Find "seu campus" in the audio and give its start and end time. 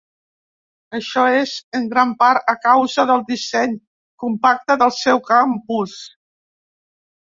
5.03-5.99